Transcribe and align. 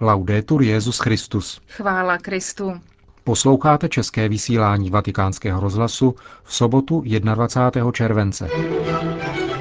Laudetur 0.00 0.62
Jezus 0.62 0.98
Christus. 0.98 1.60
Chvála 1.68 2.18
Kristu. 2.18 2.80
Posloucháte 3.24 3.88
české 3.88 4.28
vysílání 4.28 4.90
Vatikánského 4.90 5.60
rozhlasu 5.60 6.14
v 6.44 6.54
sobotu 6.54 7.04
21. 7.34 7.92
července. 7.92 8.48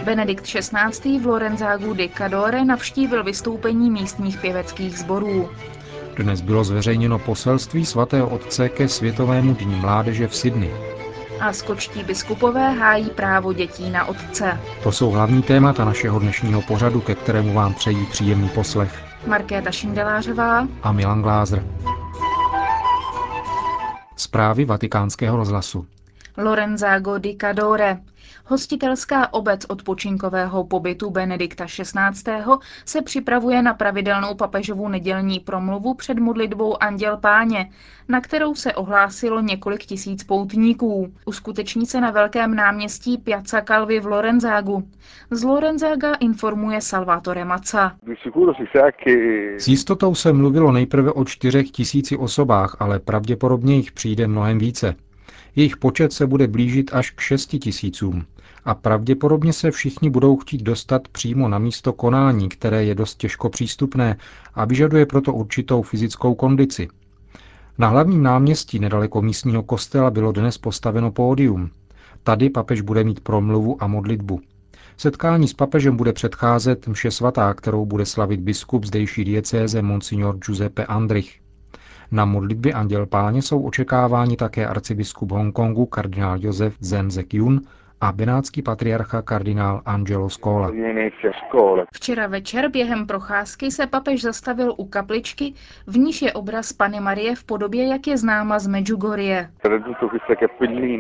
Benedikt 0.04 0.44
XVI. 0.44 1.20
v 1.20 1.26
Lorenzágu 1.26 1.94
di 1.94 2.10
Cadore 2.18 2.66
navštívil 2.66 3.24
vystoupení 3.24 3.92
místních 3.92 4.38
pěveckých 4.38 5.00
sborů. 5.00 5.50
Dnes 6.18 6.42
bylo 6.42 6.64
zveřejněno 6.64 7.20
poselství 7.20 7.86
svatého 7.86 8.30
otce 8.30 8.70
ke 8.70 8.88
Světovému 8.88 9.54
dní 9.54 9.76
mládeže 9.76 10.28
v 10.28 10.36
Sydney. 10.36 10.72
A 11.40 11.54
skočtí 11.54 12.04
biskupové 12.04 12.72
hájí 12.72 13.10
právo 13.10 13.54
dětí 13.54 13.90
na 13.90 14.06
otce. 14.06 14.60
To 14.84 14.92
jsou 14.92 15.12
hlavní 15.12 15.42
témata 15.42 15.86
našeho 15.86 16.20
dnešního 16.20 16.62
pořadu, 16.62 17.02
ke 17.02 17.16
kterému 17.16 17.54
vám 17.54 17.74
přejí 17.74 18.06
příjemný 18.06 18.50
poslech. 18.50 19.04
Markéta 19.28 19.72
Šindelářová 19.72 20.68
a 20.84 20.92
Milan 20.92 21.22
Glázer. 21.22 21.64
Zprávy 24.16 24.66
vatikánského 24.66 25.38
rozhlasu. 25.38 25.86
Lorenzago 26.38 27.18
di 27.18 27.36
Cadore. 27.42 27.98
Hostitelská 28.46 29.34
obec 29.34 29.66
odpočinkového 29.70 30.64
pobytu 30.64 31.10
Benedikta 31.10 31.66
XVI. 31.66 32.34
se 32.86 33.02
připravuje 33.02 33.62
na 33.62 33.74
pravidelnou 33.74 34.36
papežovu 34.36 34.88
nedělní 34.88 35.40
promluvu 35.40 35.94
před 35.94 36.20
modlitbou 36.20 36.84
Anděl 36.84 37.18
Páně, 37.18 37.70
na 38.10 38.22
kterou 38.22 38.56
se 38.56 38.74
ohlásilo 38.74 39.42
několik 39.42 39.86
tisíc 39.86 40.24
poutníků. 40.24 41.14
Uskuteční 41.26 41.86
se 41.86 42.02
na 42.02 42.12
velkém 42.12 42.56
náměstí 42.56 43.18
Piazza 43.18 43.62
Calvi 43.62 44.00
v 44.00 44.06
Lorenzágu. 44.06 44.84
Z 45.32 45.44
Lorenzága 45.44 46.14
informuje 46.14 46.82
Salvatore 46.82 47.46
Maca. 47.46 47.96
S 49.58 49.68
jistotou 49.68 50.16
se 50.16 50.34
mluvilo 50.34 50.72
nejprve 50.72 51.12
o 51.12 51.26
čtyřech 51.26 51.72
tisíci 51.72 52.18
osobách, 52.18 52.78
ale 52.80 53.00
pravděpodobně 53.00 53.76
jich 53.76 53.92
přijde 53.92 54.28
mnohem 54.28 54.58
více. 54.58 54.96
Jejich 55.56 55.78
počet 55.78 56.14
se 56.14 56.28
bude 56.28 56.48
blížit 56.48 56.94
až 56.94 57.12
k 57.12 57.20
šesti 57.20 57.60
tisícům 57.60 58.26
a 58.66 58.76
pravděpodobně 58.76 59.54
se 59.54 59.72
všichni 59.72 60.10
budou 60.10 60.38
chtít 60.38 60.62
dostat 60.62 61.08
přímo 61.08 61.50
na 61.50 61.60
místo 61.60 61.94
konání, 61.94 62.50
které 62.50 62.84
je 62.84 62.96
dost 62.96 63.16
těžko 63.16 63.50
přístupné 63.50 64.18
a 64.54 64.66
vyžaduje 64.66 65.06
proto 65.06 65.34
určitou 65.34 65.82
fyzickou 65.82 66.36
kondici. 66.36 66.88
Na 67.78 67.88
hlavním 67.88 68.24
náměstí 68.24 68.80
nedaleko 68.80 69.22
místního 69.22 69.64
kostela 69.64 70.12
bylo 70.12 70.32
dnes 70.32 70.58
postaveno 70.58 71.12
pódium. 71.12 71.70
Tady 72.24 72.50
papež 72.50 72.82
bude 72.82 73.04
mít 73.04 73.20
promluvu 73.20 73.84
a 73.84 73.88
modlitbu. 73.88 74.42
Setkání 74.98 75.48
s 75.48 75.54
papežem 75.54 75.98
bude 75.98 76.14
předcházet 76.14 76.88
mše 76.88 77.12
svatá, 77.12 77.54
kterou 77.54 77.86
bude 77.86 78.06
slavit 78.06 78.40
biskup 78.40 78.86
zdejší 78.86 79.24
diecéze 79.24 79.82
Monsignor 79.82 80.38
Giuseppe 80.38 80.86
Andrich. 80.86 81.45
Na 82.12 82.26
modlitbě 82.26 82.74
Anděl 82.74 83.06
Páně 83.06 83.42
jsou 83.42 83.62
očekáváni 83.62 84.36
také 84.36 84.68
arcibiskup 84.68 85.32
Hongkongu 85.32 85.86
kardinál 85.86 86.38
Josef 86.40 86.74
Zenzek 86.80 87.34
Jun 87.34 87.62
a 88.02 88.12
benátský 88.12 88.62
patriarcha 88.62 89.22
kardinál 89.22 89.82
Angelo 89.86 90.30
Scola. 90.30 90.72
Včera 91.94 92.28
večer 92.28 92.70
během 92.70 93.08
procházky 93.08 93.72
se 93.72 93.88
papež 93.88 94.22
zastavil 94.22 94.74
u 94.78 94.86
kapličky, 94.86 95.54
v 95.88 95.98
níž 95.98 96.22
je 96.22 96.34
obraz 96.34 96.74
Pany 96.74 97.00
Marie 97.00 97.36
v 97.36 97.44
podobě, 97.44 97.88
jak 97.88 98.08
je 98.08 98.18
známa 98.18 98.60
z 98.60 98.68
Medjugorje. 98.68 99.50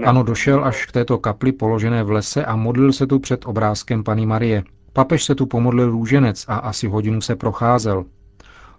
Ano, 0.06 0.23
došel 0.23 0.66
až 0.66 0.86
k 0.86 0.92
této 0.92 1.17
kapli 1.17 1.52
položené 1.52 2.03
v 2.03 2.12
lese 2.12 2.45
a 2.45 2.56
modlil 2.56 2.94
se 2.94 3.08
tu 3.08 3.19
před 3.19 3.45
obrázkem 3.45 4.03
Pany 4.03 4.25
Marie. 4.25 4.64
Papež 4.94 5.23
se 5.23 5.36
tu 5.36 5.45
pomodlil 5.45 5.92
růženec 5.92 6.45
a 6.47 6.56
asi 6.56 6.88
hodinu 6.88 7.22
se 7.22 7.36
procházel. 7.36 8.06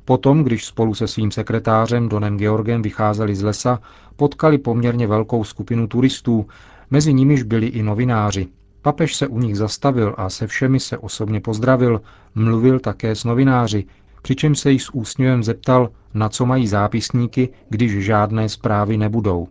Potom, 0.06 0.44
když 0.44 0.64
spolu 0.64 0.94
se 0.94 1.08
svým 1.08 1.30
sekretářem 1.30 2.08
Donem 2.08 2.38
Georgem 2.38 2.82
vycházeli 2.82 3.36
z 3.36 3.42
lesa, 3.42 3.80
potkali 4.16 4.58
poměrně 4.58 5.06
velkou 5.06 5.44
skupinu 5.44 5.86
turistů, 5.86 6.46
mezi 6.90 7.14
nimiž 7.14 7.42
byli 7.42 7.66
i 7.66 7.82
novináři. 7.82 8.48
Papež 8.82 9.16
se 9.16 9.26
u 9.26 9.38
nich 9.38 9.56
zastavil 9.56 10.14
a 10.16 10.30
se 10.30 10.46
všemi 10.46 10.80
se 10.80 10.98
osobně 10.98 11.40
pozdravil, 11.40 12.00
mluvil 12.34 12.80
také 12.80 13.14
s 13.14 13.24
novináři, 13.24 13.84
přičemž 14.22 14.58
se 14.58 14.70
jich 14.70 14.82
s 14.82 14.94
úsměvem 14.94 15.42
zeptal, 15.44 15.90
na 16.14 16.28
co 16.28 16.46
mají 16.46 16.68
zápisníky, 16.68 17.48
když 17.68 18.04
žádné 18.04 18.48
zprávy 18.48 18.96
nebudou. 18.96 19.48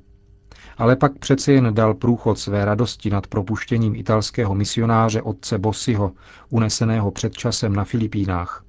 Ale 0.78 0.96
pak 0.96 1.20
přece 1.20 1.54
jen 1.54 1.74
dal 1.74 1.94
průchod 1.94 2.40
své 2.40 2.66
radosti 2.66 3.10
nad 3.10 3.28
propuštěním 3.28 3.96
italského 3.96 4.56
misionáře 4.56 5.22
otce 5.22 5.58
Bossiho, 5.58 6.12
uneseného 6.50 7.12
před 7.12 7.34
časem 7.34 7.76
na 7.76 7.84
Filipínách. 7.84 8.65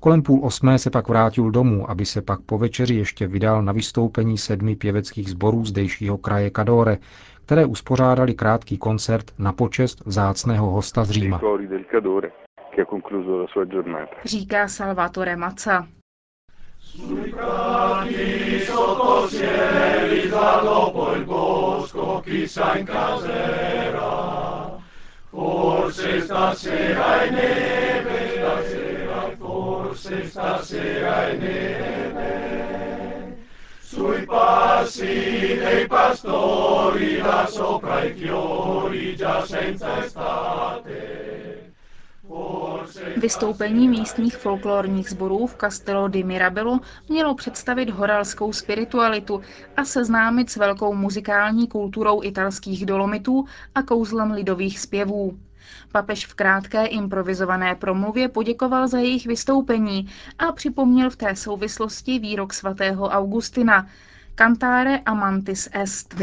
Kolem 0.00 0.22
půl 0.22 0.40
osmé 0.44 0.78
se 0.78 0.90
pak 0.90 1.08
vrátil 1.08 1.50
domů, 1.50 1.90
aby 1.90 2.06
se 2.06 2.22
pak 2.22 2.40
po 2.40 2.58
večeři 2.58 2.94
ještě 2.94 3.26
vydal 3.26 3.62
na 3.62 3.72
vystoupení 3.72 4.38
sedmi 4.38 4.76
pěveckých 4.76 5.30
sborů 5.30 5.64
zdejšího 5.64 6.18
kraje 6.18 6.50
Cadore, 6.56 6.98
které 7.46 7.66
uspořádali 7.66 8.34
krátký 8.34 8.78
koncert 8.78 9.30
na 9.38 9.52
počest 9.52 10.06
vzácného 10.06 10.70
hosta 10.70 11.04
z 11.04 11.10
Říma. 11.10 11.40
Říká 14.24 14.68
Salvatore 14.68 15.36
Maca. 15.36 15.86
Forse 25.30 26.20
stasera 26.20 27.22
è 27.22 27.30
neve, 27.30 28.37
Sui 33.82 34.26
passi 34.26 35.58
dei 35.58 35.86
pastori, 35.88 37.18
là 37.18 37.46
sopra 37.46 38.04
i 38.04 38.12
fiori, 38.12 39.16
già 39.16 39.44
senza 39.46 40.04
estate. 40.04 41.18
Vystoupení 43.16 43.88
místních 43.88 44.36
folklorních 44.36 45.10
sborů 45.10 45.46
v 45.46 45.56
Castello 45.56 46.08
di 46.08 46.24
Mirabello 46.24 46.80
mělo 47.08 47.34
představit 47.34 47.90
horalskou 47.90 48.52
spiritualitu 48.52 49.40
a 49.76 49.84
seznámit 49.84 50.50
s 50.50 50.56
velkou 50.56 50.94
muzikální 50.94 51.68
kulturou 51.68 52.22
italských 52.22 52.86
dolomitů 52.86 53.44
a 53.74 53.82
kouzlem 53.82 54.30
lidových 54.30 54.80
zpěvů. 54.80 55.38
Papež 55.92 56.26
v 56.26 56.34
krátké 56.34 56.86
improvizované 56.86 57.74
promluvě 57.74 58.28
poděkoval 58.28 58.88
za 58.88 58.98
jejich 58.98 59.26
vystoupení 59.26 60.08
a 60.38 60.52
připomněl 60.52 61.10
v 61.10 61.16
té 61.16 61.36
souvislosti 61.36 62.18
výrok 62.18 62.52
svatého 62.54 63.08
Augustina, 63.08 63.86
Cantare 64.34 64.98
amantis 64.98 65.68
est. 65.72 66.14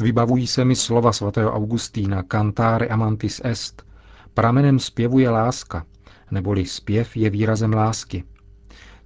Vybavují 0.00 0.46
se 0.46 0.64
mi 0.64 0.76
slova 0.76 1.12
svatého 1.12 1.52
Augustína 1.52 2.22
Cantare 2.22 2.86
amantis 2.86 3.40
est. 3.44 3.82
Pramenem 4.34 4.78
zpěvu 4.78 5.18
je 5.18 5.30
láska, 5.30 5.84
neboli 6.30 6.66
zpěv 6.66 7.16
je 7.16 7.30
výrazem 7.30 7.72
lásky. 7.72 8.24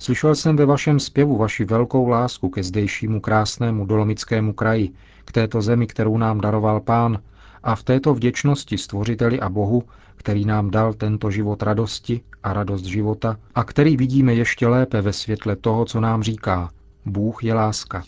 Slyšel 0.02 0.34
jsem 0.34 0.56
ve 0.56 0.66
vašem 0.66 1.00
zpěvu 1.00 1.36
vaši 1.36 1.64
velkou 1.64 2.08
lásku 2.08 2.48
ke 2.48 2.62
zdejšímu 2.62 3.20
krásnému 3.20 3.86
dolomickému 3.86 4.52
kraji, 4.52 4.90
k 5.24 5.32
této 5.32 5.62
zemi, 5.62 5.86
kterou 5.86 6.18
nám 6.18 6.40
daroval 6.40 6.80
pán, 6.80 7.18
a 7.62 7.74
v 7.74 7.82
této 7.82 8.14
vděčnosti 8.14 8.78
stvořiteli 8.78 9.40
a 9.40 9.48
Bohu 9.48 9.82
který 10.22 10.44
nám 10.44 10.70
dal 10.70 10.94
tento 10.94 11.30
život 11.30 11.62
radosti 11.62 12.20
a 12.42 12.52
radost 12.52 12.84
života 12.84 13.36
a 13.54 13.64
který 13.64 13.96
vidíme 13.96 14.34
ještě 14.34 14.66
lépe 14.66 15.00
ve 15.00 15.12
světle 15.12 15.56
toho, 15.56 15.84
co 15.84 16.00
nám 16.00 16.22
říká. 16.22 16.70
Bůh 17.06 17.44
je 17.44 17.54
láska. 17.54 18.02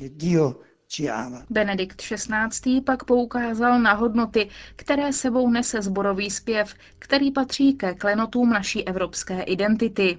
Benedikt 1.51 2.03
XVI. 2.03 2.81
pak 2.81 3.05
poukázal 3.05 3.81
na 3.81 3.93
hodnoty, 3.93 4.49
které 4.77 5.13
sebou 5.13 5.51
nese 5.51 5.83
zborový 5.83 6.31
zpěv, 6.31 6.75
který 6.99 7.31
patří 7.31 7.75
ke 7.75 7.95
klenotům 7.95 8.51
naší 8.51 8.89
evropské 8.89 9.43
identity. 9.43 10.19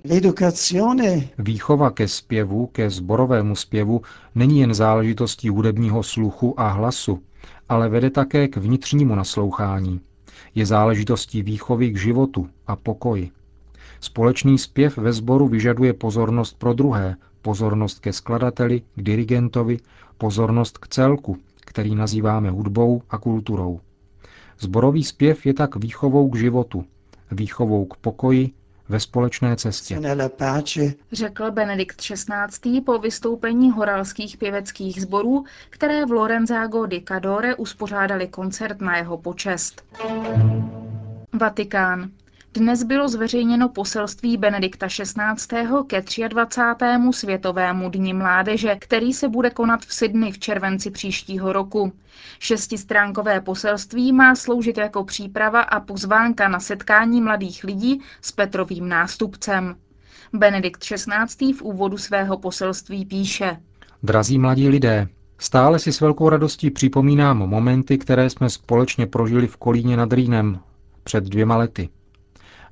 Výchova 1.38 1.91
ke 1.91 2.07
zpěvu, 2.07 2.67
ke 2.67 2.89
zborovému 2.89 3.55
zpěvu, 3.55 4.01
není 4.35 4.59
jen 4.59 4.73
záležitostí 4.73 5.50
hudebního 5.50 6.03
sluchu 6.03 6.59
a 6.59 6.67
hlasu, 6.67 7.23
ale 7.69 7.89
vede 7.89 8.09
také 8.09 8.47
k 8.47 8.57
vnitřnímu 8.57 9.15
naslouchání 9.15 10.01
je 10.55 10.65
záležitostí 10.65 11.41
výchovy 11.41 11.91
k 11.91 11.97
životu 11.97 12.50
a 12.67 12.75
pokoji. 12.75 13.31
Společný 14.00 14.57
zpěv 14.57 14.97
ve 14.97 15.13
sboru 15.13 15.47
vyžaduje 15.47 15.94
pozornost 15.94 16.59
pro 16.59 16.73
druhé, 16.73 17.15
pozornost 17.45 18.00
ke 18.00 18.13
skladateli, 18.13 18.81
k 18.81 19.01
dirigentovi, 19.01 19.77
pozornost 20.18 20.77
k 20.77 20.88
celku, 20.88 21.38
který 21.65 21.95
nazýváme 21.95 22.50
hudbou 22.50 23.01
a 23.09 23.18
kulturou. 23.18 23.80
Zborový 24.59 25.03
zpěv 25.03 25.45
je 25.45 25.53
tak 25.53 25.75
výchovou 25.75 26.30
k 26.30 26.38
životu, 26.38 26.86
výchovou 27.31 27.86
k 27.86 27.97
pokoji 27.97 28.51
ve 28.89 29.00
společné 29.00 29.56
cestě. 29.56 30.01
Řekl 31.12 31.51
Benedikt 31.51 32.01
XVI. 32.01 32.81
po 32.81 33.00
vystoupení 33.00 33.71
horalských 33.71 34.38
pěveckých 34.38 35.01
sborů, 35.01 35.44
které 35.69 36.06
v 36.06 36.12
Lorenzago 36.12 36.86
di 36.86 37.01
Cadore 37.07 37.56
uspořádali 37.56 38.27
koncert 38.27 38.81
na 38.81 38.98
jeho 38.98 39.18
počest. 39.18 39.83
Vatikán. 41.33 42.09
Dnes 42.55 42.83
bylo 42.83 43.07
zveřejněno 43.07 43.69
poselství 43.69 44.37
Benedikta 44.37 44.87
XVI. 44.87 45.67
ke 45.87 46.03
23. 46.27 46.85
Světovému 47.11 47.89
dni 47.89 48.13
mládeže, 48.13 48.75
který 48.75 49.13
se 49.13 49.29
bude 49.29 49.49
konat 49.49 49.85
v 49.85 49.93
Sydney 49.93 50.31
v 50.31 50.39
červenci 50.39 50.91
příštího 50.91 51.53
roku. 51.53 51.93
Šestistránkové 52.39 53.41
poselství 53.41 54.13
má 54.13 54.35
sloužit 54.35 54.77
jako 54.77 55.03
příprava 55.03 55.61
a 55.61 55.79
pozvánka 55.79 56.47
na 56.47 56.59
setkání 56.59 57.21
mladých 57.21 57.63
lidí 57.63 58.01
s 58.21 58.31
Petrovým 58.31 58.89
nástupcem. 58.89 59.75
Benedikt 60.33 60.83
XVI. 60.83 61.53
v 61.53 61.61
úvodu 61.61 61.97
svého 61.97 62.37
poselství 62.37 63.05
píše. 63.05 63.57
Drazí 64.03 64.39
mladí 64.39 64.69
lidé, 64.69 65.07
stále 65.37 65.79
si 65.79 65.93
s 65.93 66.01
velkou 66.01 66.29
radostí 66.29 66.71
připomínám 66.71 67.37
momenty, 67.37 67.97
které 67.97 68.29
jsme 68.29 68.49
společně 68.49 69.07
prožili 69.07 69.47
v 69.47 69.57
Kolíně 69.57 69.97
nad 69.97 70.13
Rýnem 70.13 70.59
před 71.03 71.23
dvěma 71.23 71.57
lety. 71.57 71.89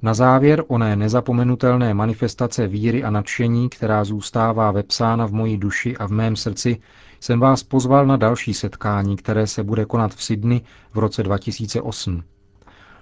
Na 0.04 0.14
závěr 0.14 0.64
oné 0.68 0.96
nezapomenutelné 0.96 1.94
manifestace 1.94 2.68
víry 2.68 3.04
a 3.04 3.10
nadšení, 3.10 3.70
která 3.70 4.04
zůstává 4.04 4.72
vepsána 4.72 5.26
v 5.26 5.32
mojí 5.32 5.58
duši 5.58 5.98
a 5.98 6.08
v 6.08 6.12
mém 6.12 6.36
srdci, 6.36 6.78
jsem 7.20 7.40
vás 7.40 7.64
pozval 7.64 8.06
na 8.06 8.18
další 8.18 8.54
setkání, 8.54 9.18
které 9.18 9.48
se 9.48 9.64
bude 9.64 9.86
konat 9.86 10.16
v 10.16 10.24
Sydney 10.24 10.62
v 10.94 10.98
roce 10.98 11.24
2008. 11.24 12.24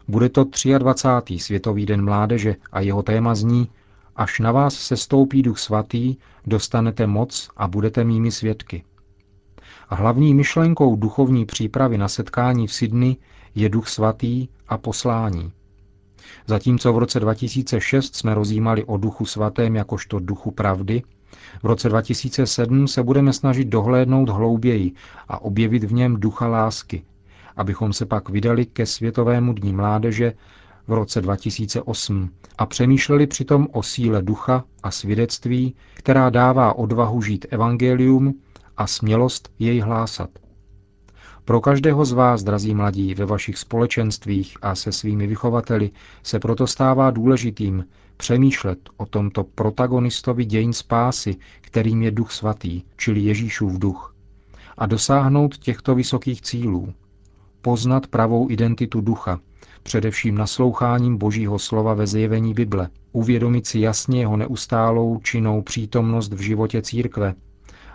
Bude 0.07 0.30
to 0.30 0.45
23. 0.77 1.39
Světový 1.39 1.86
den 1.86 2.06
mládeže 2.06 2.56
a 2.71 2.80
jeho 2.80 3.03
téma 3.03 3.36
zní 3.36 3.69
Až 4.15 4.39
na 4.39 4.51
vás 4.51 4.74
se 4.74 4.98
stoupí 4.98 5.42
duch 5.42 5.59
svatý, 5.59 6.15
dostanete 6.45 7.07
moc 7.07 7.50
a 7.57 7.68
budete 7.68 8.03
mými 8.03 8.31
svědky. 8.31 8.83
A 9.89 9.95
hlavní 9.95 10.33
myšlenkou 10.33 10.95
duchovní 10.95 11.45
přípravy 11.45 11.98
na 11.98 12.07
setkání 12.07 12.68
v 12.68 12.74
Sydney 12.74 13.15
je 13.56 13.69
duch 13.69 13.88
svatý 13.88 14.48
a 14.68 14.77
poslání. 14.77 15.51
Zatímco 16.47 16.93
v 16.93 16.97
roce 16.97 17.19
2006 17.19 18.15
jsme 18.15 18.33
rozjímali 18.33 18.83
o 18.85 18.97
duchu 18.97 19.25
svatém 19.25 19.75
jakožto 19.75 20.19
duchu 20.19 20.51
pravdy, 20.51 21.03
v 21.63 21.65
roce 21.65 21.89
2007 21.89 22.87
se 22.87 23.03
budeme 23.03 23.33
snažit 23.33 23.67
dohlédnout 23.67 24.29
hlouběji 24.29 24.91
a 25.27 25.41
objevit 25.41 25.83
v 25.83 25.93
něm 25.93 26.19
ducha 26.19 26.47
lásky, 26.47 27.03
abychom 27.57 27.93
se 27.93 28.05
pak 28.05 28.29
vydali 28.29 28.65
ke 28.65 28.85
Světovému 28.85 29.53
dní 29.53 29.73
mládeže 29.73 30.33
v 30.87 30.93
roce 30.93 31.21
2008 31.21 32.29
a 32.57 32.65
přemýšleli 32.65 33.27
přitom 33.27 33.67
o 33.71 33.83
síle 33.83 34.21
ducha 34.21 34.63
a 34.83 34.91
svědectví, 34.91 35.75
která 35.93 36.29
dává 36.29 36.73
odvahu 36.73 37.21
žít 37.21 37.45
evangelium 37.49 38.33
a 38.77 38.87
smělost 38.87 39.49
jej 39.59 39.79
hlásat. 39.79 40.29
Pro 41.45 41.61
každého 41.61 42.05
z 42.05 42.11
vás, 42.11 42.43
drazí 42.43 42.75
mladí, 42.75 43.13
ve 43.13 43.25
vašich 43.25 43.57
společenstvích 43.57 44.57
a 44.61 44.75
se 44.75 44.91
svými 44.91 45.27
vychovateli 45.27 45.91
se 46.23 46.39
proto 46.39 46.67
stává 46.67 47.11
důležitým 47.11 47.85
přemýšlet 48.17 48.79
o 48.97 49.05
tomto 49.05 49.43
protagonistovi 49.43 50.45
dějin 50.45 50.73
spásy, 50.73 51.35
kterým 51.61 52.03
je 52.03 52.11
Duch 52.11 52.31
Svatý, 52.31 52.81
čili 52.97 53.19
Ježíšův 53.19 53.79
duch, 53.79 54.15
a 54.77 54.85
dosáhnout 54.85 55.57
těchto 55.57 55.95
vysokých 55.95 56.41
cílů. 56.41 56.93
Poznat 57.61 58.07
pravou 58.07 58.49
identitu 58.49 59.01
ducha, 59.01 59.39
především 59.83 60.35
nasloucháním 60.35 61.17
Božího 61.17 61.59
slova 61.59 61.93
ve 61.93 62.07
zjevení 62.07 62.53
Bible, 62.53 62.89
uvědomit 63.11 63.67
si 63.67 63.79
jasně 63.79 64.19
jeho 64.19 64.38
neustálou 64.38 65.19
činnou 65.23 65.61
přítomnost 65.61 66.33
v 66.33 66.41
životě 66.41 66.81
církve 66.81 67.33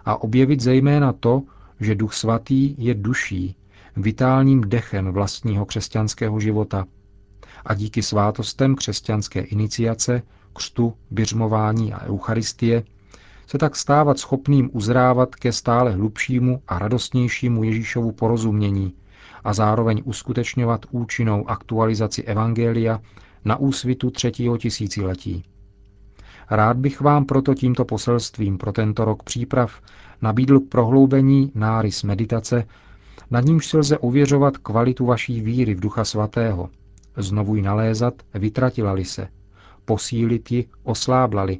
a 0.04 0.22
objevit 0.22 0.60
zejména 0.60 1.12
to, 1.12 1.42
že 1.80 1.94
Duch 1.94 2.14
Svatý 2.14 2.74
je 2.78 2.94
duší, 2.94 3.56
vitálním 3.96 4.60
dechem 4.60 5.12
vlastního 5.12 5.66
křesťanského 5.66 6.40
života 6.40 6.86
a 7.66 7.74
díky 7.74 8.02
svátostem 8.02 8.74
křesťanské 8.74 9.40
iniciace, 9.40 10.22
křtu, 10.52 10.94
běžmování 11.10 11.92
a 11.92 12.06
eucharistie 12.06 12.82
se 13.46 13.58
tak 13.58 13.76
stávat 13.76 14.18
schopným 14.18 14.70
uzrávat 14.72 15.34
ke 15.34 15.52
stále 15.52 15.92
hlubšímu 15.92 16.62
a 16.68 16.78
radostnějšímu 16.78 17.64
Ježíšovu 17.64 18.12
porozumění 18.12 18.94
a 19.44 19.52
zároveň 19.52 20.02
uskutečňovat 20.04 20.86
účinnou 20.90 21.50
aktualizaci 21.50 22.22
Evangelia 22.22 23.00
na 23.44 23.56
úsvitu 23.56 24.10
třetího 24.10 24.58
tisíciletí. 24.58 25.44
Rád 26.50 26.76
bych 26.76 27.00
vám 27.00 27.24
proto 27.24 27.54
tímto 27.54 27.84
poselstvím 27.84 28.58
pro 28.58 28.72
tento 28.72 29.04
rok 29.04 29.22
příprav 29.22 29.80
nabídl 30.22 30.60
k 30.60 30.68
prohloubení 30.68 31.52
nárys 31.54 32.02
meditace, 32.02 32.64
nad 33.30 33.44
nímž 33.44 33.66
si 33.66 33.76
lze 33.76 33.98
uvěřovat 33.98 34.56
kvalitu 34.56 35.06
vaší 35.06 35.40
víry 35.40 35.74
v 35.74 35.80
Ducha 35.80 36.04
Svatého, 36.04 36.68
znovu 37.16 37.54
ji 37.56 37.62
nalézat, 37.62 38.14
vytratila-li 38.34 39.04
se, 39.04 39.28
posílit 39.84 40.52
ji, 40.52 40.64
osláblali 40.82 41.58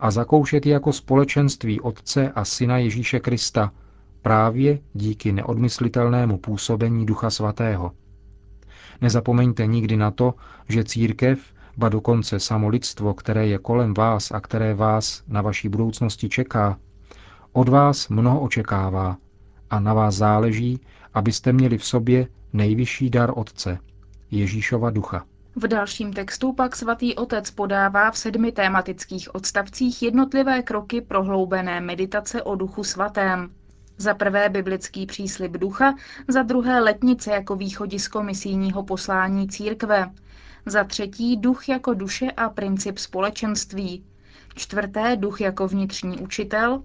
a 0.00 0.10
zakoušet 0.10 0.66
ji 0.66 0.72
jako 0.72 0.92
společenství 0.92 1.80
Otce 1.80 2.32
a 2.34 2.44
Syna 2.44 2.78
Ježíše 2.78 3.20
Krista, 3.20 3.72
právě 4.22 4.78
díky 4.94 5.32
neodmyslitelnému 5.32 6.38
působení 6.38 7.06
Ducha 7.06 7.30
Svatého. 7.30 7.92
Nezapomeňte 9.00 9.66
nikdy 9.66 9.96
na 9.96 10.10
to, 10.10 10.34
že 10.68 10.84
církev, 10.84 11.40
ba 11.76 11.88
dokonce 11.88 12.40
samo 12.40 12.68
lidstvo, 12.68 13.14
které 13.14 13.46
je 13.46 13.58
kolem 13.58 13.94
vás 13.94 14.30
a 14.30 14.40
které 14.40 14.74
vás 14.74 15.22
na 15.28 15.42
vaší 15.42 15.68
budoucnosti 15.68 16.28
čeká, 16.28 16.78
od 17.54 17.68
vás 17.68 18.08
mnoho 18.08 18.40
očekává 18.40 19.16
a 19.70 19.80
na 19.80 19.94
vás 19.94 20.14
záleží, 20.14 20.80
abyste 21.14 21.52
měli 21.52 21.78
v 21.78 21.84
sobě 21.84 22.28
nejvyšší 22.52 23.10
dar 23.10 23.32
Otce, 23.34 23.78
Ježíšova 24.30 24.90
ducha. 24.90 25.24
V 25.56 25.68
dalším 25.68 26.12
textu 26.12 26.52
pak 26.52 26.76
svatý 26.76 27.14
otec 27.14 27.50
podává 27.50 28.10
v 28.10 28.18
sedmi 28.18 28.52
tématických 28.52 29.34
odstavcích 29.34 30.02
jednotlivé 30.02 30.62
kroky 30.62 31.00
prohloubené 31.00 31.80
meditace 31.80 32.42
o 32.42 32.54
duchu 32.54 32.84
svatém. 32.84 33.50
Za 33.96 34.14
prvé 34.14 34.48
biblický 34.48 35.06
příslib 35.06 35.52
ducha, 35.52 35.94
za 36.28 36.42
druhé 36.42 36.80
letnice 36.80 37.30
jako 37.30 37.56
východisko 37.56 38.22
misijního 38.22 38.82
poslání 38.82 39.48
církve, 39.48 40.10
za 40.66 40.84
třetí 40.84 41.36
duch 41.36 41.68
jako 41.68 41.94
duše 41.94 42.30
a 42.30 42.48
princip 42.48 42.98
společenství, 42.98 44.04
čtvrté 44.54 45.16
duch 45.16 45.40
jako 45.40 45.68
vnitřní 45.68 46.18
učitel, 46.18 46.82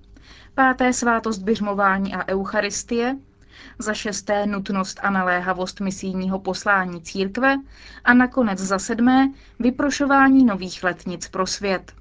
páté 0.56 0.94
svátost 0.94 1.44
běžmování 1.44 2.14
a 2.14 2.28
eucharistie, 2.28 3.16
za 3.80 3.94
šesté 3.94 4.46
nutnost 4.46 5.00
a 5.04 5.10
naléhavost 5.10 5.80
misijního 5.80 6.40
poslání 6.40 7.02
církve 7.02 7.58
a 8.04 8.14
nakonec 8.14 8.60
za 8.60 8.80
sedmé 8.80 9.32
vyprošování 9.60 10.46
nových 10.46 10.84
letnic 10.84 11.28
pro 11.28 11.48
svět. 11.48 11.94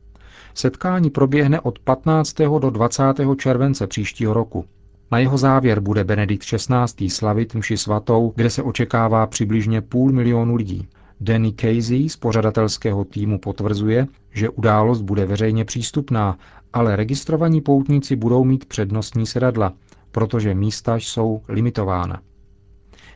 Setkání 0.53 1.09
proběhne 1.09 1.61
od 1.61 1.79
15. 1.79 2.35
do 2.59 2.69
20. 2.69 3.03
července 3.37 3.87
příštího 3.87 4.33
roku. 4.33 4.65
Na 5.11 5.19
jeho 5.19 5.37
závěr 5.37 5.79
bude 5.79 6.03
Benedikt 6.03 6.45
XVI. 6.45 7.09
slavit 7.09 7.55
mši 7.55 7.77
svatou, 7.77 8.33
kde 8.35 8.49
se 8.49 8.63
očekává 8.63 9.27
přibližně 9.27 9.81
půl 9.81 10.11
milionu 10.11 10.55
lidí. 10.55 10.87
Danny 11.21 11.53
Casey 11.53 12.09
z 12.09 12.17
pořadatelského 12.17 13.05
týmu 13.05 13.39
potvrzuje, 13.39 14.07
že 14.31 14.49
událost 14.49 15.01
bude 15.01 15.25
veřejně 15.25 15.65
přístupná, 15.65 16.37
ale 16.73 16.95
registrovaní 16.95 17.61
poutníci 17.61 18.15
budou 18.15 18.43
mít 18.43 18.65
přednostní 18.65 19.25
sedadla, 19.25 19.73
protože 20.11 20.55
místa 20.55 20.95
jsou 20.95 21.41
limitována. 21.47 22.21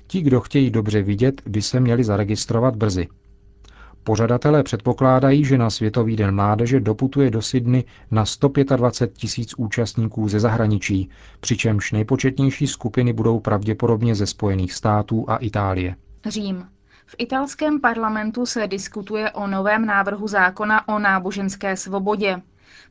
Ti, 0.07 0.21
kdo 0.21 0.41
chtějí 0.41 0.69
dobře 0.71 1.01
vidět, 1.01 1.41
by 1.47 1.61
se 1.61 1.79
měli 1.79 2.03
zaregistrovat 2.03 2.75
brzy. 2.75 3.07
Pořadatelé 4.03 4.63
předpokládají, 4.63 5.45
že 5.45 5.57
na 5.57 5.69
Světový 5.69 6.15
den 6.15 6.35
mládeže 6.35 6.79
doputuje 6.79 7.31
do 7.31 7.41
Sydney 7.41 7.83
na 8.11 8.25
125 8.25 9.17
tisíc 9.17 9.53
účastníků 9.57 10.27
ze 10.29 10.39
zahraničí, 10.39 11.09
přičemž 11.39 11.91
nejpočetnější 11.91 12.67
skupiny 12.67 13.13
budou 13.13 13.39
pravděpodobně 13.39 14.15
ze 14.15 14.27
Spojených 14.27 14.73
států 14.73 15.25
a 15.29 15.37
Itálie. 15.37 15.95
Řím. 16.25 16.65
V 17.05 17.15
italském 17.17 17.79
parlamentu 17.81 18.45
se 18.45 18.67
diskutuje 18.67 19.31
o 19.31 19.47
novém 19.47 19.85
návrhu 19.85 20.27
zákona 20.27 20.87
o 20.87 20.99
náboženské 20.99 21.77
svobodě. 21.77 22.41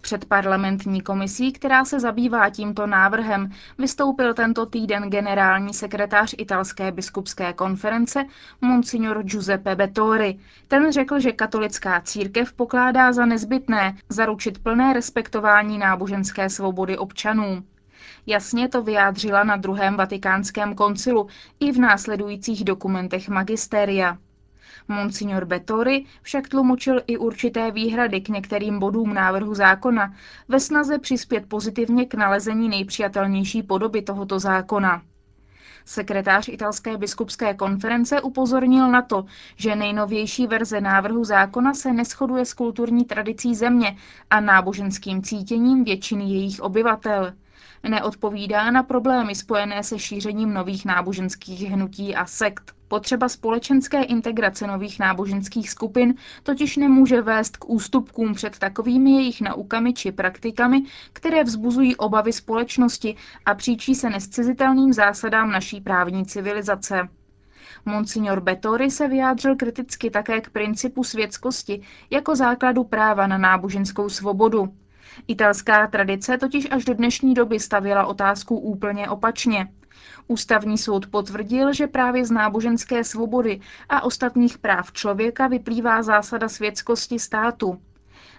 Před 0.00 0.24
parlamentní 0.24 1.00
komisí, 1.00 1.52
která 1.52 1.84
se 1.84 2.00
zabývá 2.00 2.50
tímto 2.50 2.86
návrhem, 2.86 3.50
vystoupil 3.78 4.34
tento 4.34 4.66
týden 4.66 5.10
generální 5.10 5.74
sekretář 5.74 6.34
italské 6.38 6.92
biskupské 6.92 7.52
konference 7.52 8.24
Monsignor 8.60 9.22
Giuseppe 9.22 9.76
Bettori. 9.76 10.38
Ten 10.68 10.92
řekl, 10.92 11.20
že 11.20 11.32
katolická 11.32 12.00
církev 12.00 12.52
pokládá 12.52 13.12
za 13.12 13.26
nezbytné 13.26 13.96
zaručit 14.08 14.58
plné 14.62 14.92
respektování 14.92 15.78
náboženské 15.78 16.50
svobody 16.50 16.98
občanů. 16.98 17.62
Jasně 18.26 18.68
to 18.68 18.82
vyjádřila 18.82 19.44
na 19.44 19.56
druhém 19.56 19.96
vatikánském 19.96 20.74
koncilu 20.74 21.26
i 21.60 21.72
v 21.72 21.78
následujících 21.78 22.64
dokumentech 22.64 23.28
magistéria. 23.28 24.18
Monsignor 24.88 25.44
Bettori 25.44 26.04
však 26.22 26.48
tlumočil 26.48 27.00
i 27.06 27.16
určité 27.16 27.70
výhrady 27.70 28.20
k 28.20 28.28
některým 28.28 28.78
bodům 28.78 29.14
návrhu 29.14 29.54
zákona 29.54 30.14
ve 30.48 30.60
snaze 30.60 30.98
přispět 30.98 31.44
pozitivně 31.48 32.06
k 32.06 32.14
nalezení 32.14 32.68
nejpřijatelnější 32.68 33.62
podoby 33.62 34.02
tohoto 34.02 34.38
zákona. 34.38 35.02
Sekretář 35.84 36.48
italské 36.48 36.96
biskupské 36.96 37.54
konference 37.54 38.20
upozornil 38.20 38.90
na 38.90 39.02
to, 39.02 39.24
že 39.56 39.76
nejnovější 39.76 40.46
verze 40.46 40.80
návrhu 40.80 41.24
zákona 41.24 41.74
se 41.74 41.92
neschoduje 41.92 42.44
s 42.44 42.54
kulturní 42.54 43.04
tradicí 43.04 43.54
země 43.54 43.96
a 44.30 44.40
náboženským 44.40 45.22
cítěním 45.22 45.84
většiny 45.84 46.24
jejich 46.24 46.60
obyvatel 46.60 47.32
neodpovídá 47.88 48.70
na 48.70 48.82
problémy 48.82 49.34
spojené 49.34 49.82
se 49.82 49.98
šířením 49.98 50.54
nových 50.54 50.84
náboženských 50.84 51.70
hnutí 51.70 52.14
a 52.14 52.26
sekt. 52.26 52.74
Potřeba 52.92 53.28
společenské 53.28 54.02
integrace 54.02 54.66
nových 54.66 54.99
náboženských 54.99 55.70
skupin 55.70 56.14
totiž 56.42 56.76
nemůže 56.76 57.20
vést 57.22 57.56
k 57.56 57.68
ústupkům 57.68 58.34
před 58.34 58.58
takovými 58.58 59.11
jejich 59.11 59.40
naukami 59.40 59.92
či 59.92 60.12
praktikami, 60.12 60.82
které 61.12 61.44
vzbuzují 61.44 61.96
obavy 61.96 62.32
společnosti 62.32 63.16
a 63.46 63.54
příčí 63.54 63.94
se 63.94 64.11
nescizitelným 64.11 64.92
zásadám 64.92 65.50
naší 65.50 65.80
právní 65.80 66.26
civilizace. 66.26 67.08
Monsignor 67.84 68.40
Bettori 68.40 68.90
se 68.90 69.08
vyjádřil 69.08 69.56
kriticky 69.56 70.11
také 70.11 70.40
k 70.40 70.50
principu 70.50 71.04
světskosti 71.04 71.80
jako 72.11 72.37
základu 72.37 72.84
práva 72.84 73.26
na 73.26 73.38
náboženskou 73.38 74.08
svobodu. 74.08 74.75
Italská 75.28 75.87
tradice 75.87 76.38
totiž 76.38 76.69
až 76.71 76.85
do 76.85 76.95
dnešní 76.95 77.35
doby 77.35 77.61
stavěla 77.61 78.07
otázku 78.07 78.57
úplně 78.57 79.09
opačně. 79.09 79.69
Ústavní 80.28 80.78
soud 80.78 81.07
potvrdil, 81.07 81.73
že 81.73 81.87
právě 81.87 82.25
z 82.25 82.31
náboženské 82.31 83.04
svobody 83.04 83.61
a 83.88 84.02
ostatních 84.02 84.59
práv 84.59 84.92
člověka 84.92 85.47
vyplývá 85.47 86.02
zásada 86.02 86.49
světskosti 86.49 87.19
státu. 87.19 87.78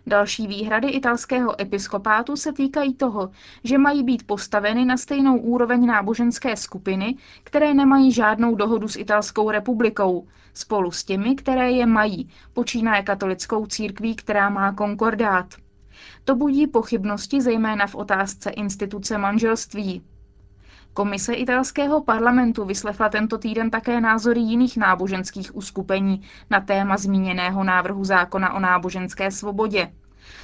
Další 0.08 0.48
výhrady 0.48 0.88
italského 0.88 1.62
episkopátu 1.62 2.36
se 2.36 2.53
týkají 2.53 2.94
toho, 2.96 3.30
že 3.63 3.77
mají 3.77 4.03
být 4.03 4.27
postaveny 4.27 4.86
na 4.86 4.98
stejnou 4.98 5.38
úroveň 5.38 5.86
náboženské 5.86 6.56
skupiny, 6.56 7.15
které 7.44 7.74
nemají 7.74 8.12
žádnou 8.12 8.56
dohodu 8.56 8.88
s 8.88 8.96
Italskou 8.96 9.51
republikou, 9.51 10.27
spolu 10.53 10.92
s 10.92 11.03
těmi, 11.03 11.36
které 11.36 11.72
je 11.72 11.86
mají, 11.86 12.30
počínaje 12.53 13.03
katolickou 13.03 13.65
církví, 13.65 14.15
která 14.15 14.50
má 14.50 14.74
konkordát. 14.74 15.46
To 16.23 16.35
budí 16.35 16.67
pochybnosti 16.67 17.41
zejména 17.41 17.88
v 17.88 17.95
otázce 17.95 18.50
instituce 18.50 19.17
manželství. 19.17 20.03
Komise 20.93 21.33
italského 21.33 22.01
parlamentu 22.03 22.65
vyslechla 22.65 23.09
tento 23.09 23.38
týden 23.38 23.69
také 23.69 24.01
názory 24.01 24.39
jiných 24.39 24.77
náboženských 24.77 25.55
uskupení 25.55 26.21
na 26.50 26.59
téma 26.62 26.97
zmíněného 26.97 27.63
návrhu 27.63 28.03
zákona 28.03 28.53
o 28.53 28.59
náboženské 28.59 29.31
svobodě. 29.31 29.91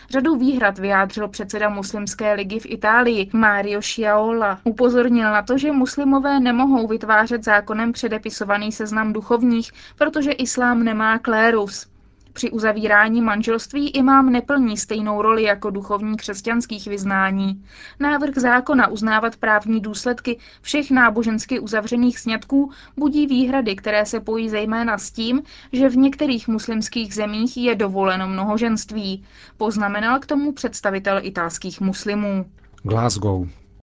Řadu 0.10 0.36
výhrad 0.36 0.80
vyjádřil 0.80 1.28
předseda 1.28 1.70
Muslimské 1.70 2.34
ligy 2.34 2.60
v 2.60 2.66
Itálii 2.66 3.30
Mario 3.34 3.82
Sciaola. 3.82 4.60
Upozornil 4.64 5.32
na 5.32 5.42
to, 5.42 5.58
že 5.58 5.72
muslimové 5.72 6.40
nemohou 6.40 6.88
vytvářet 6.88 7.44
zákonem 7.44 7.92
předepisovaný 7.92 8.72
seznam 8.72 9.14
duchovních, 9.14 9.72
protože 9.98 10.32
islám 10.32 10.84
nemá 10.84 11.20
klérus. 11.20 11.88
Při 12.34 12.52
uzavírání 12.52 13.22
manželství 13.22 13.90
imám 13.90 14.32
neplní 14.32 14.78
stejnou 14.78 15.22
roli 15.22 15.44
jako 15.44 15.70
duchovní 15.70 16.18
křesťanských 16.18 16.88
vyznání. 16.88 17.66
Návrh 18.00 18.38
zákona 18.38 18.88
uznávat 18.88 19.36
právní 19.36 19.82
důsledky 19.82 20.40
všech 20.62 20.92
nábožensky 20.92 21.60
uzavřených 21.60 22.20
sňatků 22.20 22.72
budí 22.98 23.28
výhrady, 23.28 23.76
které 23.76 24.06
se 24.06 24.20
pojí 24.20 24.50
zejména 24.50 24.98
s 24.98 25.12
tím, 25.12 25.42
že 25.74 25.90
v 25.90 25.98
některých 25.98 26.48
muslimských 26.48 27.14
zemích 27.14 27.58
je 27.58 27.76
dovoleno 27.76 28.28
mnohoženství. 28.28 29.24
Poznamenal 29.58 30.20
k 30.20 30.26
tomu 30.26 30.52
představitel 30.52 31.20
italských 31.24 31.82
muslimů. 31.82 32.46
Glasgow. 32.84 33.48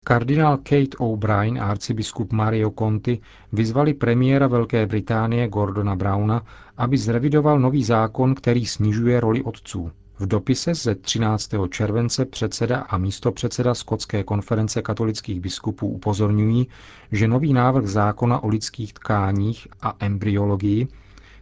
Kardinál 0.05 0.57
Kate 0.57 0.97
O'Brien 0.99 1.59
a 1.63 1.65
arcibiskup 1.67 2.33
Mario 2.33 2.71
Conti 2.71 3.21
vyzvali 3.53 3.95
premiéra 3.95 4.47
Velké 4.47 4.87
Británie 4.87 5.49
Gordona 5.49 5.97
Browna, 5.97 6.43
aby 6.77 6.99
zrevidoval 6.99 7.61
nový 7.61 7.85
zákon, 7.85 8.35
který 8.35 8.67
snižuje 8.67 9.21
roli 9.21 9.43
otců. 9.43 9.91
V 10.19 10.27
dopise 10.27 10.75
ze 10.75 10.95
13. 10.95 11.51
července 11.71 12.25
předseda 12.25 12.79
a 12.79 12.99
místopředseda 12.99 13.75
Skotské 13.75 14.25
konference 14.25 14.83
katolických 14.83 15.41
biskupů 15.41 15.89
upozorňují, 15.89 16.69
že 17.13 17.29
nový 17.29 17.53
návrh 17.53 17.87
zákona 17.87 18.43
o 18.43 18.49
lidských 18.49 18.93
tkáních 18.93 19.69
a 19.83 19.97
embryologii 20.01 20.89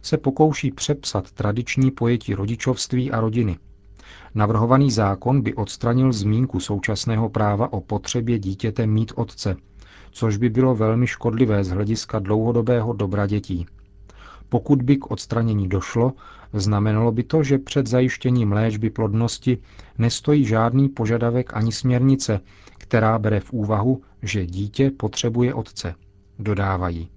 se 0.01 0.17
pokouší 0.17 0.71
přepsat 0.71 1.31
tradiční 1.31 1.91
pojetí 1.91 2.33
rodičovství 2.35 3.11
a 3.11 3.19
rodiny– 3.19 3.57
Navrhovaný 4.35 4.91
zákon 4.91 5.41
by 5.41 5.53
odstranil 5.55 6.13
zmínku 6.13 6.59
současného 6.59 7.29
práva 7.29 7.73
o 7.73 7.81
potřebě 7.81 8.39
dítěte 8.39 8.87
mít 8.87 9.11
otce, 9.15 9.55
což 10.11 10.37
by 10.37 10.49
bylo 10.49 10.75
velmi 10.75 11.07
škodlivé 11.07 11.63
z 11.63 11.69
hlediska 11.69 12.19
dlouhodobého 12.19 12.93
dobra 12.93 13.27
dětí. 13.27 13.65
Pokud 14.49 14.81
by 14.81 14.97
k 14.97 15.11
odstranění 15.11 15.67
došlo, 15.69 16.13
znamenalo 16.53 17.11
by 17.11 17.23
to, 17.23 17.43
že 17.43 17.57
před 17.57 17.87
zajištěním 17.87 18.51
léčby 18.51 18.89
plodnosti 18.89 19.57
nestojí 19.97 20.45
žádný 20.45 20.89
požadavek 20.89 21.53
ani 21.53 21.71
směrnice, 21.71 22.39
která 22.77 23.19
bere 23.19 23.39
v 23.39 23.53
úvahu, 23.53 24.01
že 24.21 24.45
dítě 24.45 24.91
potřebuje 24.91 25.53
otce, 25.53 25.95
dodávají. 26.39 27.09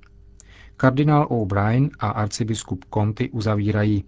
Kardinál 0.76 1.26
O'Brien 1.30 1.90
a 1.99 2.09
arcibiskup 2.09 2.85
Conti 2.94 3.30
uzavírají, 3.30 4.04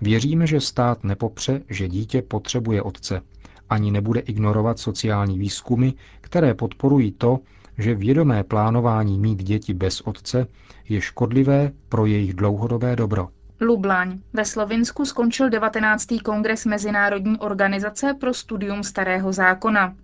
Věříme, 0.00 0.46
že 0.46 0.60
stát 0.60 1.04
nepopře, 1.04 1.62
že 1.68 1.88
dítě 1.88 2.22
potřebuje 2.22 2.82
otce, 2.82 3.20
ani 3.70 3.90
nebude 3.90 4.20
ignorovat 4.20 4.78
sociální 4.78 5.38
výzkumy, 5.38 5.90
které 6.20 6.54
podporují 6.54 7.12
to, 7.12 7.38
že 7.78 7.94
vědomé 7.94 8.44
plánování 8.44 9.18
mít 9.18 9.42
děti 9.42 9.74
bez 9.74 10.00
otce 10.00 10.46
je 10.88 11.00
škodlivé 11.00 11.72
pro 11.88 12.06
jejich 12.06 12.34
dlouhodobé 12.34 12.96
dobro. 12.96 13.28
Lublaň. 13.60 14.18
Ve 14.32 14.44
Slovinsku 14.44 15.04
skončil 15.04 15.48
19. 15.50 16.06
kongres 16.24 16.64
Mezinárodní 16.64 17.38
organizace 17.38 18.14
pro 18.14 18.34
studium 18.34 18.82
starého 18.82 19.32
zákona. 19.32 19.94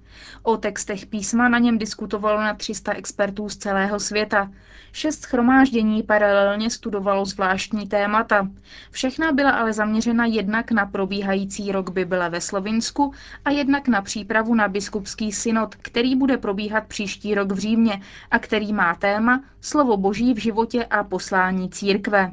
O 0.43 0.57
textech 0.57 1.07
písma 1.07 1.49
na 1.49 1.59
něm 1.59 1.79
diskutovalo 1.79 2.41
na 2.41 2.55
300 2.55 2.93
expertů 2.93 3.49
z 3.49 3.57
celého 3.57 4.01
světa. 4.01 4.51
Šest 4.93 5.23
schromáždění 5.23 6.03
paralelně 6.03 6.71
studovalo 6.71 7.25
zvláštní 7.27 7.89
témata. 7.89 8.49
Všechna 8.91 9.33
byla 9.33 9.51
ale 9.51 9.73
zaměřena 9.73 10.27
jednak 10.27 10.71
na 10.71 10.87
probíhající 10.87 11.73
rok 11.73 11.91
Bible 11.91 12.31
ve 12.31 12.41
Slovinsku 12.41 13.13
a 13.45 13.51
jednak 13.51 13.89
na 13.89 14.03
přípravu 14.03 14.55
na 14.55 14.69
biskupský 14.69 15.33
synod, 15.33 15.75
který 15.75 16.17
bude 16.17 16.37
probíhat 16.37 16.87
příští 16.87 17.35
rok 17.35 17.53
v 17.53 17.59
Římě 17.59 18.01
a 18.31 18.39
který 18.39 18.73
má 18.73 18.95
téma 18.95 19.45
Slovo 19.61 19.97
Boží 19.97 20.35
v 20.35 20.39
životě 20.39 20.85
a 20.85 21.05
poslání 21.05 21.71
církve. 21.71 22.33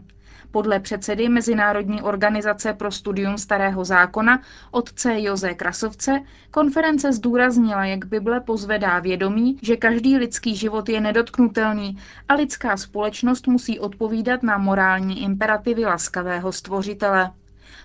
Podle 0.51 0.79
předsedy 0.79 1.29
Mezinárodní 1.29 2.01
organizace 2.01 2.73
pro 2.73 2.91
studium 2.91 3.37
starého 3.37 3.85
zákona, 3.85 4.41
otce 4.71 5.21
Joze 5.21 5.53
Krasovce, 5.53 6.19
konference 6.51 7.11
zdůraznila, 7.13 7.85
jak 7.85 8.05
Bible 8.05 8.39
pozvedá 8.39 8.99
vědomí, 8.99 9.57
že 9.61 9.77
každý 9.77 10.17
lidský 10.17 10.55
život 10.55 10.89
je 10.89 11.01
nedotknutelný 11.01 11.97
a 12.29 12.33
lidská 12.33 12.77
společnost 12.77 13.47
musí 13.47 13.79
odpovídat 13.79 14.43
na 14.43 14.57
morální 14.57 15.23
imperativy 15.23 15.85
laskavého 15.85 16.51
stvořitele. 16.51 17.31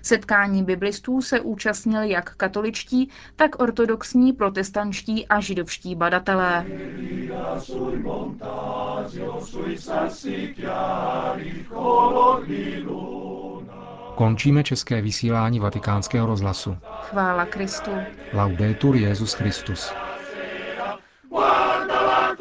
Setkání 0.06 0.64
biblistů 0.64 1.22
se 1.22 1.40
účastnili 1.40 2.10
jak 2.10 2.34
katoličtí, 2.34 3.10
tak 3.36 3.62
ortodoxní, 3.62 4.32
protestančtí 4.32 5.26
a 5.26 5.40
židovští 5.40 5.94
badatelé. 5.94 6.66
Končíme 14.14 14.64
české 14.64 15.02
vysílání 15.02 15.60
vatikánského 15.60 16.26
rozhlasu. 16.26 16.76
Chvála 17.00 17.46
Kristu. 17.46 17.90
Laudetur 18.32 18.96
Jezus 18.96 19.32
Christus. 19.32 19.92
Guarda 21.28 22.00
la 22.02 22.36